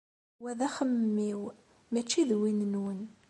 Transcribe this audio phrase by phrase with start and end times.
[0.41, 1.41] Wa d axemmem-iw
[1.91, 3.01] mačči d win-nwen.